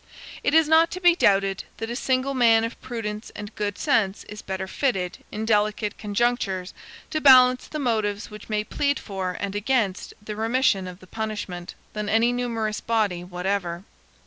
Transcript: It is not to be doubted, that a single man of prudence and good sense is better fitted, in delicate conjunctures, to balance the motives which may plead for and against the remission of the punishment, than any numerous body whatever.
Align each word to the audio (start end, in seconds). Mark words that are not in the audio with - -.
It 0.43 0.55
is 0.55 0.67
not 0.67 0.89
to 0.93 0.99
be 0.99 1.15
doubted, 1.15 1.63
that 1.77 1.91
a 1.91 1.95
single 1.95 2.33
man 2.33 2.63
of 2.63 2.81
prudence 2.81 3.31
and 3.35 3.53
good 3.53 3.77
sense 3.77 4.23
is 4.23 4.41
better 4.41 4.65
fitted, 4.65 5.19
in 5.31 5.45
delicate 5.45 5.99
conjunctures, 5.99 6.73
to 7.11 7.21
balance 7.21 7.67
the 7.67 7.77
motives 7.77 8.31
which 8.31 8.49
may 8.49 8.63
plead 8.63 8.97
for 8.97 9.37
and 9.39 9.53
against 9.53 10.15
the 10.19 10.35
remission 10.35 10.87
of 10.87 11.01
the 11.01 11.05
punishment, 11.05 11.75
than 11.93 12.09
any 12.09 12.33
numerous 12.33 12.81
body 12.81 13.23
whatever. 13.23 13.83